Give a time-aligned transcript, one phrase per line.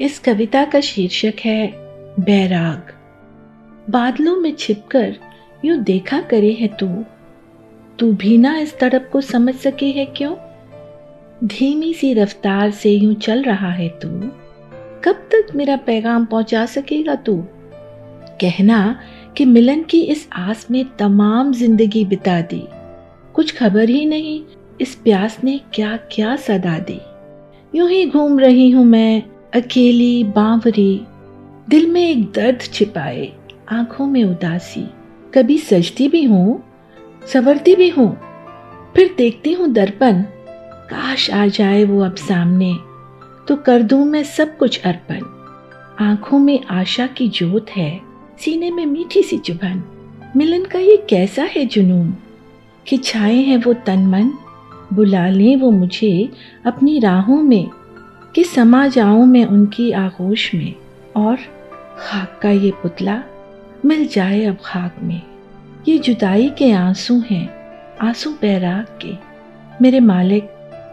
[0.00, 1.72] इस कविता का शीर्षक है,
[2.20, 2.92] बैराग।
[3.90, 5.16] बादलों में छिपकर
[5.64, 6.86] यूँ देखा करे है तू।
[7.98, 10.34] तू भी ना इस तड़प को समझ सके है क्यों?
[11.44, 14.08] धीमी सी रफ्तार से यूँ चल रहा है तू।
[15.04, 17.44] कब तक मेरा पैगाम पहुँचा सकेगा तू?
[18.40, 19.00] कहना
[19.36, 22.68] कि मिलन की इस आस में तमाम ज़िंदगी बिता दी।
[23.34, 24.44] कुछ खबर ही नहीं,
[24.80, 27.00] इस प्यास ने क्या क्या सदा दी।
[27.78, 31.06] यूँ ही घूम रही हूँ मैं अकेली बावरी,
[31.68, 33.32] दिल में एक दर्द छिपाए,
[33.72, 34.86] आँखों में उदासी।
[35.34, 36.64] कभी सजती भी हूँ,
[37.32, 38.18] संवरती भी हूँ,
[38.96, 40.22] फिर देखती हूँ दर्पण।
[40.90, 42.74] काश आ जाए वो अब सामने
[43.48, 45.20] तो कर दूँ मैं सब कुछ अर्पण।
[46.04, 48.00] आँखों में आशा की जोत है,
[48.38, 49.82] सीने में मीठी सी चुभन।
[50.36, 52.14] मिलन का ये कैसा है जुनून?
[52.88, 54.32] कि छाए हैं वो तन मन,
[54.92, 56.28] बुला लें वो मुझे
[56.66, 57.70] अपनी राहों में।
[58.34, 60.74] कि समा जाऊँ मैं उनकी आगोश में,
[61.16, 61.36] और
[61.98, 63.22] खाक का ये पुतला
[63.84, 65.22] मिल जाए अब खाक में।
[65.88, 67.48] ये जुदाई के आँसू हैं,
[68.02, 69.12] आँसू बैराग के।
[69.82, 70.48] मेरे मालिक,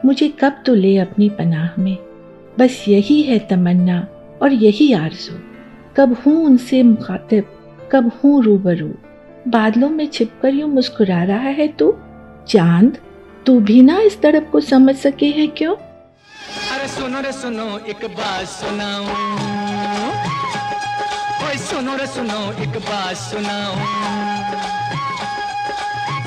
[0.06, 1.98] मुझे कब तो ले अपनी पनाह में।
[2.60, 4.08] बस यही है तमन्ना
[4.42, 5.40] और यही आरज़ू।
[5.98, 7.44] कब हूँ उनसे मुखातिब,
[7.92, 8.94] कब हूँ रूबरू।
[9.48, 11.94] बादलों में छिपकर यूँ मुस्कुरा रहा है तू?
[12.48, 12.98] चाँद,
[13.46, 15.76] तू भी ना इस तड़प को समझ सके है क्यों?
[17.02, 19.08] सुनो रे सुनो, एक बात सुनाऊं।
[21.46, 23.76] ओए सुनो रे सुनो, एक बात सुनाऊं।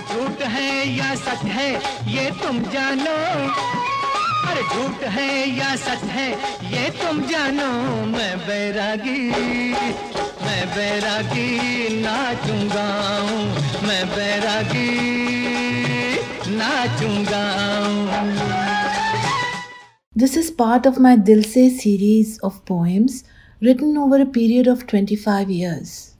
[0.09, 1.83] झूठ है या सच है,
[2.15, 3.17] ये तुम जानो।
[4.51, 6.31] अरे झूठ है या सच है,
[6.73, 9.31] ये तुम जानो। मैं बैरागी
[10.43, 12.89] मैं बैरागी नाचूँगा।
[13.87, 14.91] मैं बैरागी
[16.57, 18.64] नाचूँगा।
[20.17, 23.25] This is part of my Dil Se series of poems
[23.61, 26.14] written over a period of 25 years.